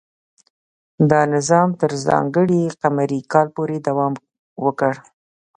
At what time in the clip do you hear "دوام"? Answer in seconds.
3.87-4.13